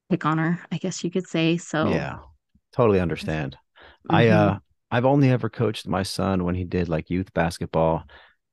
[0.09, 1.57] pick on her, I guess you could say.
[1.57, 2.19] So Yeah,
[2.73, 3.57] totally understand.
[4.09, 4.29] I Mhm.
[4.29, 4.59] uh
[4.91, 8.03] I've only ever coached my son when he did like youth basketball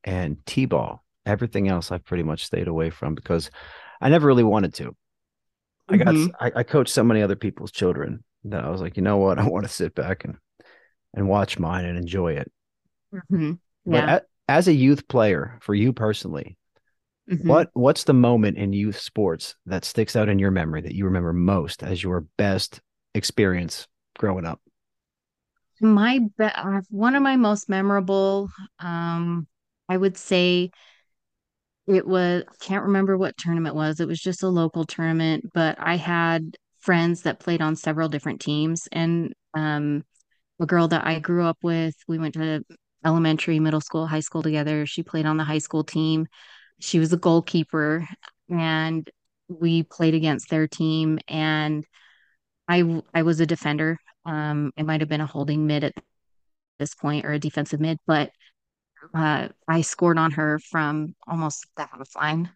[0.05, 1.05] and t-ball.
[1.25, 3.51] Everything else I've pretty much stayed away from because
[4.01, 4.97] I never really wanted to.
[5.89, 6.31] I got Mhm.
[6.41, 9.39] I, I coached so many other people's children that I was like, you know what?
[9.39, 10.37] I want to sit back and
[11.15, 12.51] and watch mine and enjoy it.
[13.31, 13.59] Mhm.
[13.85, 14.17] Yeah.
[14.17, 16.57] a- as a youth player, for you personally,
[17.31, 17.47] Mhm.
[17.47, 21.05] what what's the moment in youth sports that sticks out in your memory that you
[21.05, 22.81] remember most as your best
[23.15, 23.87] experience
[24.19, 24.61] growing up?
[25.83, 28.49] My be- uh, one of my most memorable
[28.81, 29.47] um
[29.89, 30.71] i would say
[31.87, 35.77] it was I can't remember what tournament was it was just a local tournament but
[35.81, 40.05] i had friends that played on several different teams and um
[40.61, 42.65] a girl that i grew up with we went to
[43.05, 46.27] elementary middle school high school together she played on the high school team.
[46.81, 48.09] She was a goalkeeper
[48.51, 49.09] and
[49.49, 51.85] we played against their team and
[52.69, 55.95] i i was a defender um it might have been a holding mid at
[56.79, 58.31] this point or a defensive mid, but
[59.15, 62.51] uh, I scored on her from almost the half line.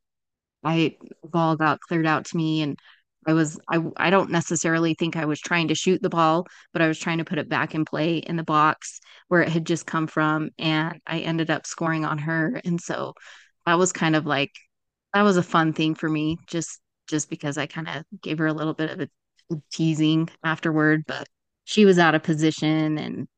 [0.64, 2.78] I ball got cleared out to me and
[3.26, 6.82] I was I I don't necessarily think I was trying to shoot the ball, but
[6.82, 9.66] I was trying to put it back in play in the box where it had
[9.66, 13.14] just come from and I ended up scoring on her and so
[13.66, 14.52] that was kind of like
[15.14, 18.46] that was a fun thing for me just just because I kind of gave her
[18.46, 19.08] a little bit of a
[19.72, 21.28] teasing afterward, but
[21.66, 23.28] she was out of position and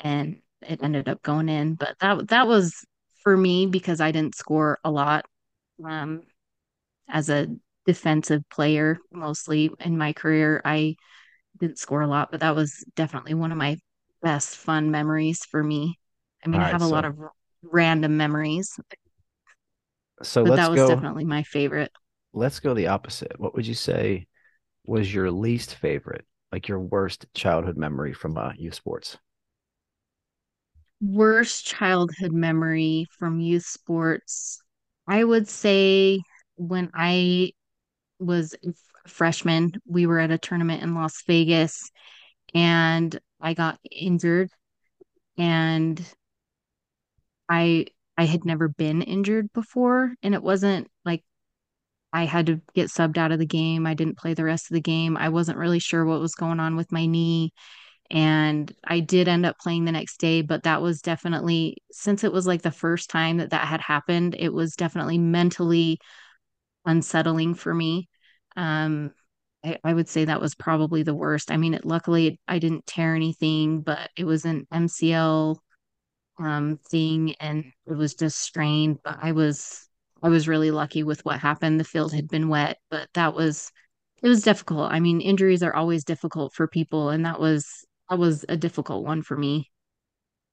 [0.00, 1.74] and it ended up going in.
[1.76, 2.74] But that that was
[3.22, 5.26] for me because I didn't score a lot
[5.84, 6.22] um,
[7.08, 7.48] as a
[7.86, 10.62] defensive player mostly in my career.
[10.64, 10.96] I
[11.58, 13.78] didn't score a lot, but that was definitely one of my
[14.22, 15.98] best fun memories for me.
[16.44, 17.18] I mean, All I have a lot of
[17.62, 18.78] random memories,
[20.22, 21.92] So but that was go definitely my favorite.
[22.32, 23.38] let's go the opposite.
[23.38, 24.26] What would you say
[24.86, 29.18] was your least favorite, like your worst childhood memory from uh, youth sports?
[31.00, 34.62] Worst childhood memory from youth sports.
[35.08, 36.20] I would say
[36.54, 37.54] when I
[38.20, 38.72] was a
[39.08, 41.90] freshman, we were at a tournament in Las Vegas
[42.54, 44.48] and I got injured
[45.36, 46.00] and
[47.48, 47.86] I
[48.16, 51.24] I had never been injured before and it wasn't like
[52.14, 53.86] I had to get subbed out of the game.
[53.86, 55.16] I didn't play the rest of the game.
[55.18, 57.52] I wasn't really sure what was going on with my knee
[58.10, 62.32] and I did end up playing the next day, but that was definitely since it
[62.32, 65.98] was like the first time that that had happened, it was definitely mentally
[66.86, 68.08] unsettling for me.
[68.56, 69.12] Um,
[69.64, 71.50] I, I would say that was probably the worst.
[71.50, 75.62] I mean, it, luckily I didn't tear anything, but it was an MCL
[76.38, 78.98] um thing and it was just strained.
[79.04, 79.88] But I was
[80.24, 81.78] I was really lucky with what happened.
[81.80, 83.70] The field had been wet, but that was
[84.22, 84.90] it was difficult.
[84.92, 89.04] I mean, injuries are always difficult for people, and that was that was a difficult
[89.04, 89.70] one for me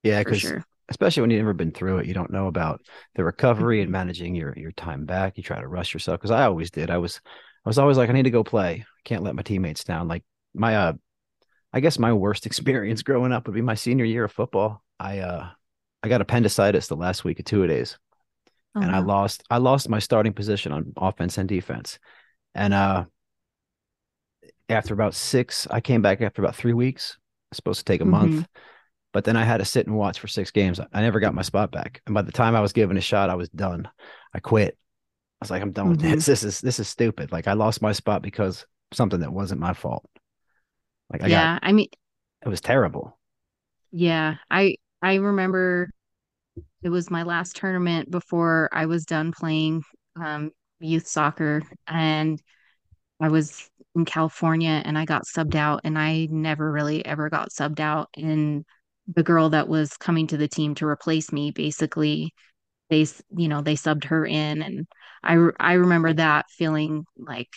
[0.03, 0.63] Yeah, for because sure.
[0.89, 2.81] especially when you've never been through it, you don't know about
[3.15, 3.91] the recovery and Mhm.
[3.91, 5.38] managing your your time back.
[5.38, 6.89] You try to rush yourself because I always did.
[6.89, 7.21] I was
[7.65, 8.86] I was always like, I need to go play.
[8.88, 10.07] I can't let my teammates down.
[10.07, 10.93] Like my uh
[11.73, 14.84] I guess my worst experience growing up would be my senior year of football.
[14.99, 15.49] I uh
[16.03, 17.97] I got appendicitis the last week of two days.
[18.75, 21.99] Oh, and I lost I lost my starting position on offense and defense.
[22.55, 23.05] And uh
[24.69, 27.17] after about six, I came back after about three weeks.
[27.17, 28.31] I was supposed to take a month.
[28.34, 28.45] Mhm.
[29.13, 30.79] But then I had to sit and watch for six games.
[30.79, 32.01] I never got my spot back.
[32.05, 33.89] And by the time I was given a shot, I was done.
[34.34, 34.77] I quit.
[35.41, 36.12] I was like, I'm done with Mhm.
[36.15, 36.25] this.
[36.25, 37.31] This is this is stupid.
[37.31, 40.05] Like I lost my spot because something that wasn't my fault.
[41.12, 41.88] Like I yeah, I mean,
[42.45, 43.17] it was terrible.
[43.91, 45.89] yeah, I I remember
[46.83, 49.83] it was my last tournament before I was done playing
[50.21, 52.41] um, youth soccer, and
[53.19, 57.49] I was in California, and I got subbed out, and I never really ever got
[57.49, 58.65] subbed out, and
[59.07, 62.33] the girl that was coming to the team to replace me basically
[62.89, 64.87] they you know they subbed her in and
[65.23, 67.49] I I remember that feeling like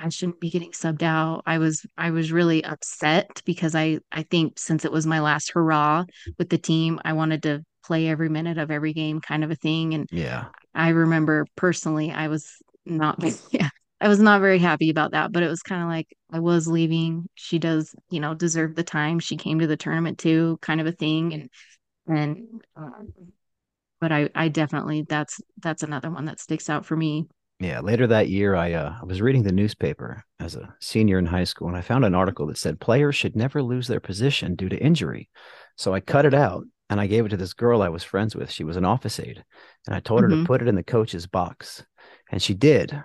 [0.00, 1.42] I shouldn't be getting subbed out.
[1.46, 5.52] I was I was really upset because I I think since it was my last
[5.52, 6.04] hurrah
[6.38, 9.56] with the team, I wanted to play every minute of every game kind of a
[9.56, 10.46] thing and Yeah.
[10.74, 12.46] I remember personally I was
[12.86, 16.08] not yeah, I was not very happy about that, but it was kind of like
[16.32, 17.28] I was leaving.
[17.34, 19.18] She does, you know, deserve the time.
[19.18, 21.50] She came to the tournament too, kind of a thing and
[22.08, 23.12] and um,
[24.00, 27.28] but I I definitely that's that's another one that sticks out for me.
[27.60, 31.26] Yeah, later that year, I uh, I was reading the newspaper as a senior in
[31.26, 34.54] high school, and I found an article that said players should never lose their position
[34.54, 35.28] due to injury.
[35.76, 38.34] So I cut it out and I gave it to this girl I was friends
[38.34, 38.50] with.
[38.50, 39.44] She was an office aide,
[39.86, 40.46] and I told her to Mhm.
[40.46, 41.84] put it in the coach's box,
[42.30, 42.98] and she did.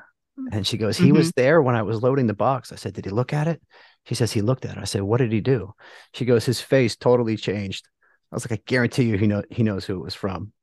[0.52, 3.06] And she goes, "He was there when I was loading the box." I said, "Did
[3.06, 3.62] he look at it?"
[4.06, 5.74] She says, "He looked at it." I said, "What did he do?"
[6.13, 7.88] She goes, "His face totally changed."
[8.32, 10.54] I was like, "I guarantee you, he know he knows who it was from."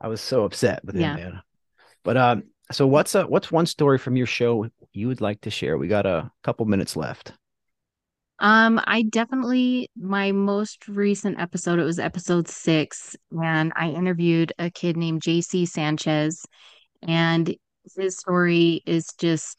[0.00, 1.10] I was so upset with Yeah.
[1.16, 1.42] him, man.
[2.04, 5.50] But um, so what's uh what's one story from your show you would like to
[5.50, 5.78] share?
[5.78, 7.32] We got a couple minutes left.
[8.38, 14.70] Um, I definitely my most recent episode, it was episode six, and I interviewed a
[14.70, 16.44] kid named JC Sanchez,
[17.02, 17.54] and
[17.96, 19.58] his story is just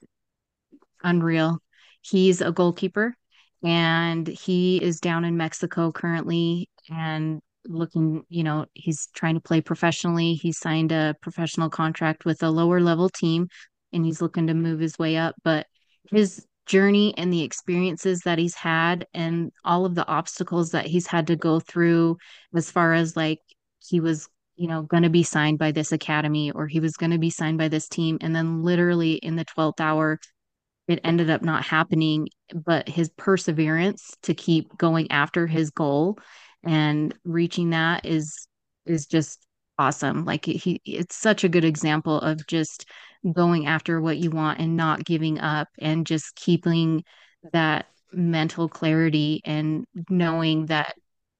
[1.03, 1.59] unreal.
[2.01, 3.15] He's a goalkeeper
[3.63, 9.61] and he is down in Mexico currently and looking, you know, he's trying to play
[9.61, 10.33] professionally.
[10.33, 13.47] He signed a professional contract with a lower level team
[13.93, 15.35] and he's looking to move his way up.
[15.43, 15.67] But
[16.11, 21.07] his journey and the experiences that he's had and all of the obstacles that he's
[21.07, 22.17] had to go through
[22.55, 23.39] as far as like
[23.79, 24.27] he was
[24.57, 27.29] you know going to be signed by this academy or he was going to be
[27.29, 30.19] signed by this team and then literally in the 12th hour
[30.87, 36.17] it ended up not happening, but his perseverance to keep going after his goal
[36.63, 38.47] and reaching that is
[38.85, 39.45] is just
[39.77, 40.25] awesome.
[40.25, 42.85] Like he it's such a good example of just
[43.33, 47.03] going after what you want and not giving up and just keeping
[47.53, 50.95] that mental clarity and knowing that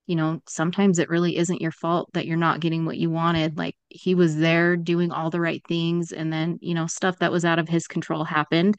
[0.05, 3.57] you know sometimes it really isn't your fault that you're not getting what you wanted
[3.57, 7.31] like he was there doing all the right things and then you know stuff that
[7.31, 8.75] was out of his control happened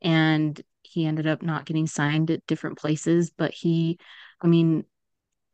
[0.00, 3.98] and he ended up not getting signed at different places but he
[4.40, 4.84] i mean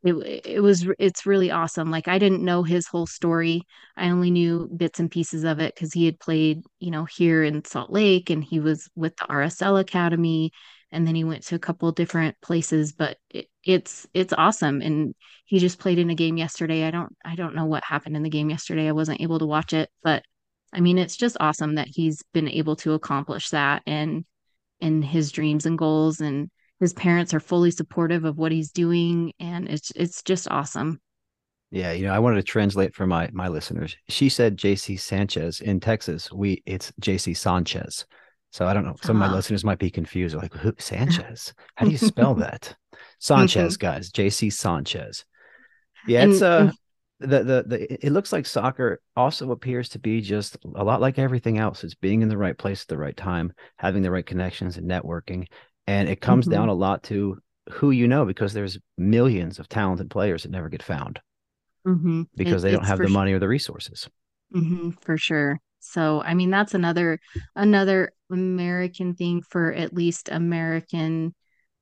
[0.03, 0.13] it
[0.45, 3.63] it was it's really awesome like i didn't know his whole story
[3.97, 7.43] i only knew bits and pieces of it because he had played you know here
[7.43, 10.51] in salt lake and he was with the rsl academy
[10.91, 15.13] and then he went to a couple different places but it, it's it's awesome and
[15.45, 18.23] he just played in a game yesterday i don't i don't know what happened in
[18.23, 20.23] the game yesterday i wasn't able to watch it but
[20.73, 24.23] i mean it's just awesome that he's been able to accomplish that and
[24.81, 29.33] and his dreams and goals and his parents are fully supportive of what he's doing
[29.39, 30.99] and it's it's just awesome
[31.71, 33.95] Yeah, you know, I wanted to translate for my my listeners.
[34.07, 36.31] She said JC Sanchez in Texas.
[36.31, 38.05] We it's JC Sanchez.
[38.51, 38.95] So I don't know.
[39.03, 39.35] Some of my Ah.
[39.35, 40.35] listeners might be confused.
[40.35, 41.53] Like, Who, Sanchez?
[41.75, 42.75] How do you spell that?
[43.19, 44.11] Sanchez, guys.
[44.11, 45.25] JC Sanchez.
[46.07, 46.71] Yeah, it's uh
[47.19, 51.19] the, the the it looks like soccer also appears to be just a lot like
[51.19, 51.83] everything else.
[51.83, 54.89] It's being in the right place at the right time, having the right connections and
[54.89, 55.47] networking.
[55.89, 56.51] And it comes Mhm.
[56.51, 60.69] down a lot to who you know because there's millions of talented players that never
[60.69, 61.19] get found
[61.85, 62.27] Mhm.
[62.35, 64.09] because It- they don't have the money or the resources.
[64.53, 65.59] Mhm, for sure.
[65.79, 67.19] So, I mean, that's another
[67.55, 71.33] another American thing for at least American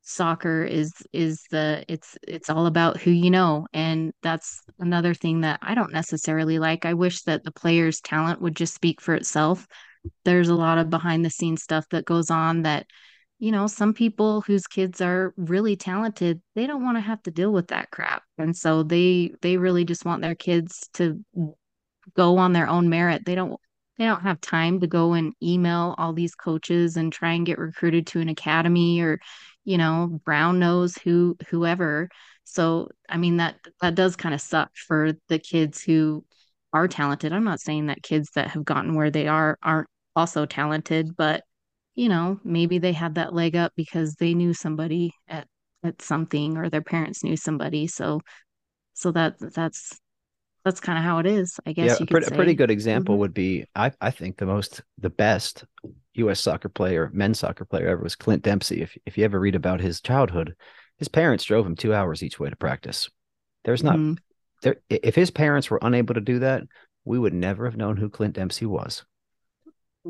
[0.01, 5.41] soccer is is the it's it's all about who you know, and that's another thing
[5.41, 6.85] that I don't necessarily like.
[6.85, 9.65] I wish that the players' talent would just speak for itself.
[10.25, 12.85] There's a lot of behind the scenes stuff that goes on that,
[13.39, 17.31] you know, some people whose kids are really talented, they don't want to have to
[17.31, 18.23] deal with that crap.
[18.37, 21.23] And so they they really just want their kids to
[22.15, 23.25] go on their own merit.
[23.25, 23.59] They don't
[23.97, 27.57] they don't have time to go and email all these coaches and try and get
[27.59, 29.19] recruited to an academy or,
[29.65, 32.09] you know, Brown knows who whoever.
[32.43, 36.25] So, I mean that that does kind of suck for the kids who
[36.73, 37.33] are talented.
[37.33, 41.43] I'm not saying that kids that have gotten where they are aren't also talented, but
[41.97, 45.47] you know, maybe they had that leg up because they knew somebody at
[45.83, 47.87] at something or their parents knew somebody.
[47.87, 48.21] So
[48.93, 49.99] so that that's
[50.65, 51.89] that's kind of how it is, I guess.
[51.89, 53.19] Yeah, you a, pretty, a pretty good example Mhm.
[53.19, 55.65] would be I, I think the most the best
[56.15, 56.39] U.S.
[56.39, 58.81] soccer player, men's soccer player ever was Clint Dempsey.
[58.81, 60.55] If if you ever read about his childhood,
[60.97, 63.09] his parents drove him two hours each way to practice.
[63.65, 64.17] There's not Mhm.
[64.63, 66.63] there if his parents were unable to do that,
[67.05, 69.05] we would never have known who Clint Dempsey was.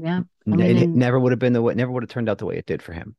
[0.02, 0.22] Yeah.
[0.45, 2.38] I mean, and it never would have been the way never would have turned out
[2.38, 3.16] the way it did for him.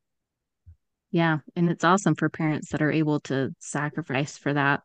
[1.11, 4.83] Yeah, and it's awesome for parents that are able to sacrifice for that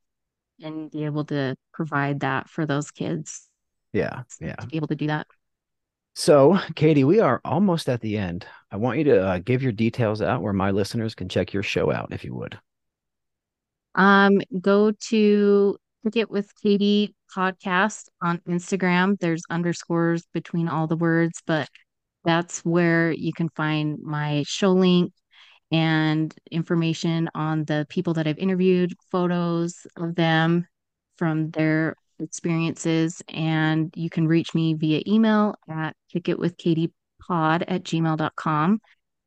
[0.62, 3.50] and be able to provide that for those kids
[3.92, 4.56] Yeah, yeah.
[4.56, 5.28] to be able to do that.
[6.16, 8.46] So, Katie, we are almost at the end.
[8.72, 11.64] I want you to uh, give your details out where my listeners can check your
[11.64, 12.58] show out, if you would.
[13.96, 19.20] Um, go to Kick It with Katie podcast on Instagram.
[19.20, 21.68] There's underscores between all the words, but
[22.24, 25.14] that's where you can find my show link
[25.72, 30.68] and information on the people that I've interviewed, photos of them
[31.18, 33.22] from their experiences.
[33.28, 36.92] And you can reach me via email at kickitwithkatiepod
[37.30, 38.82] at gmail.com.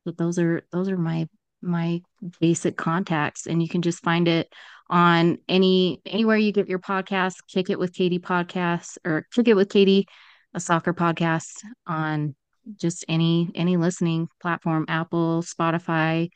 [0.04, 1.28] So those are those are my
[1.62, 2.00] my
[2.40, 3.46] basic contacts.
[3.46, 4.48] And you can just find it
[4.88, 9.54] on any anywhere you get your podcast, Kick It with Katie podcast or Kick It
[9.54, 10.06] with Katie,
[10.54, 12.36] a soccer podcast on
[12.76, 16.28] just any any listening platform, Apple, Spotify,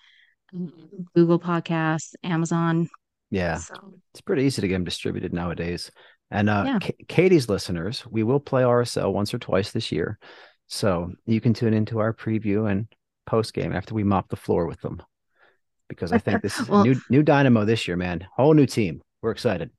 [1.14, 2.88] Google Podcasts, Amazon.
[3.30, 3.74] Yeah, So
[4.12, 5.90] it's pretty easy to get them distributed nowadays.
[6.32, 6.78] And uh, Yeah.
[6.80, 10.18] K- Katie's listeners, we will play RSL once or twice this year.
[10.66, 12.86] So you can tune into our preview and
[13.26, 15.00] post game after we mop the floor with them.
[15.88, 18.26] Because I think this is Well- new new dynamo this year, man.
[18.36, 19.00] Whole new team.
[19.22, 19.70] We're excited.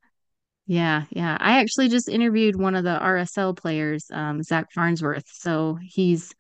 [0.68, 1.36] yeah, yeah.
[1.40, 5.26] I actually just interviewed one of the RSL players, um, Zac Farnsworth.
[5.28, 6.32] So he's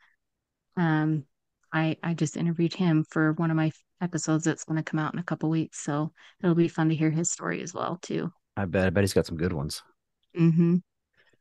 [0.78, 1.26] um
[1.74, 5.14] I I just interviewed him for one of my episodes that's going to come out
[5.14, 5.80] in a couple weeks.
[5.80, 6.12] So
[6.42, 8.32] it'll be fun to hear his story as well too.
[8.58, 9.82] I bet I bet he's got some good ones.
[10.38, 10.78] Mm-hmm.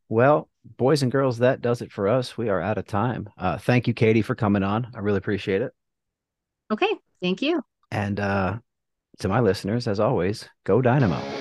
[0.08, 2.36] Well, boys and girls, that does it for us.
[2.36, 3.28] We are out of time.
[3.38, 4.88] Uh, thank you, Katie, for coming on.
[4.94, 5.72] I really appreciate it.
[6.72, 7.62] Okay, thank you.
[7.92, 8.58] And uh,
[9.20, 11.39] to my listeners, as always, go Dynamo.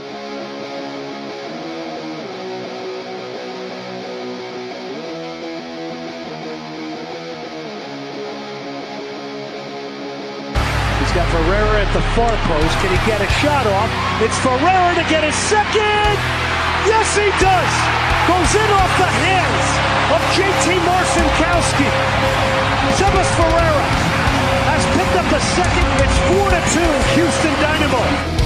[11.89, 12.73] At the far post.
[12.81, 13.89] Can he get a shot off?
[14.21, 16.15] It's Ferreira to get his second.
[16.85, 17.73] Yes, he does.
[18.29, 19.67] Goes in off the hands
[20.13, 21.89] of JT Marcinkowski.
[22.93, 23.87] Sebas Ferreira
[24.69, 25.87] has picked up the second.
[26.05, 28.38] It's 4 to 2, Houston Dynamo.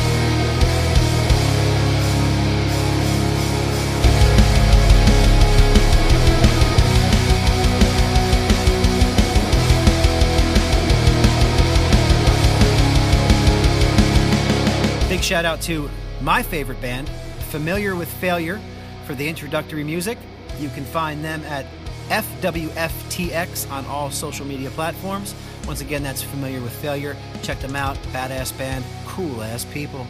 [15.23, 17.07] Shout out to my favorite band,
[17.47, 18.59] Familiar with Failure,
[19.05, 20.17] for the introductory music.
[20.59, 21.65] You can find them at
[22.09, 25.33] FWFTX on all social media platforms.
[25.65, 27.15] Once again, that's Familiar with Failure.
[27.41, 27.95] Check them out.
[28.11, 30.05] Badass band, cool ass people.